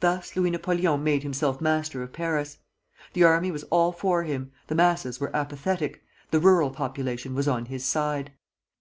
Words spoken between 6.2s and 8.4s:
the rural population was on his side.